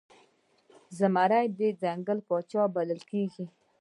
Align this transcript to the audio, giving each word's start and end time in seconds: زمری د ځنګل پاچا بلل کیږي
زمری 0.97 1.45
د 1.59 1.61
ځنګل 1.81 2.19
پاچا 2.27 2.63
بلل 2.75 3.01
کیږي 3.09 3.45